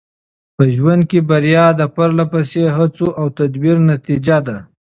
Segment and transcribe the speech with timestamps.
[0.55, 4.57] په ژوند کې بریا د پرله پسې هڅو او تدبیر نتیجه ده.